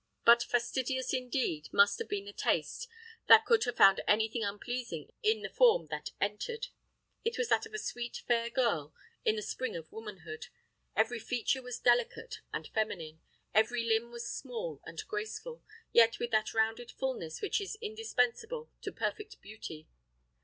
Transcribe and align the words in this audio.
But 0.25 0.41
fastidious, 0.41 1.13
indeed, 1.13 1.69
must 1.71 1.99
have 1.99 2.09
been 2.09 2.25
the 2.25 2.33
taste 2.33 2.87
that 3.27 3.45
could 3.45 3.65
have 3.65 3.77
found 3.77 4.01
anything 4.07 4.43
unpleasing 4.43 5.13
in 5.21 5.43
the 5.43 5.49
form 5.51 5.89
that 5.91 6.09
entered. 6.19 6.69
It 7.23 7.37
was 7.37 7.49
that 7.49 7.67
of 7.67 7.73
a 7.75 7.77
sweet, 7.77 8.23
fair 8.27 8.49
girl, 8.49 8.95
in 9.23 9.35
the 9.35 9.43
spring 9.43 9.75
of 9.75 9.91
womanhood: 9.91 10.47
every 10.95 11.19
feature 11.19 11.61
was 11.61 11.77
delicate 11.77 12.39
and 12.51 12.67
feminine, 12.69 13.21
every 13.53 13.83
limb 13.83 14.09
was 14.09 14.27
small 14.27 14.81
and 14.85 15.05
graceful: 15.07 15.61
yet 15.91 16.17
with 16.17 16.31
that 16.31 16.51
rounded 16.51 16.89
fulness 16.89 17.39
which 17.39 17.61
is 17.61 17.77
indispensable 17.79 18.71
to 18.81 18.91
perfect 18.91 19.39
beauty. 19.39 19.87